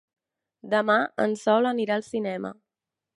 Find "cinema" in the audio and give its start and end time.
2.11-2.53